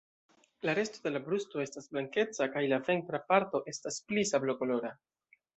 La 0.67 0.73
resto 0.79 1.03
de 1.03 1.11
la 1.11 1.21
brusto 1.27 1.61
estas 1.65 1.89
blankeca 1.93 2.49
kaj 2.57 2.65
la 2.73 2.81
ventra 2.89 3.23
parto 3.29 3.63
estas 3.75 4.03
pli 4.09 4.29
sablokolora. 4.35 4.95